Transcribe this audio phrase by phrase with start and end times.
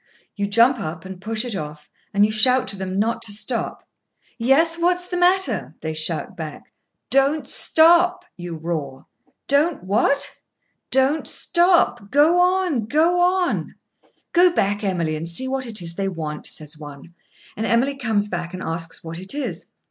[0.35, 3.87] You jump up, and push it off, and you shout to them not to stop.
[4.39, 4.79] "Yes.
[4.79, 6.73] What's the matter?" they shout back.
[7.11, 9.05] "Don't stop," you roar.
[9.47, 10.39] "Don't what?"
[10.89, 13.75] "Don't stop—go on—go on!"
[14.33, 17.13] "Go back, Emily, and see what it is they want," says one;
[17.55, 19.67] and Emily comes back, and asks what it is.